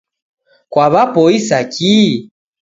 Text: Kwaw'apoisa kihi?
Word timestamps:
Kwaw'apoisa 0.71 1.57
kihi? 1.73 2.11